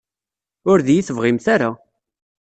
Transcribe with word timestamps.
Ur 0.69 0.79
d-iyi-tebɣimt 0.85 1.45
ara? 1.53 1.69